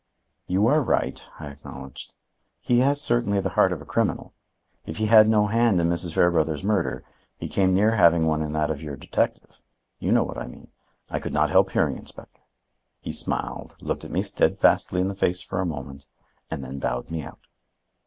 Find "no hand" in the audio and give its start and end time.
5.29-5.79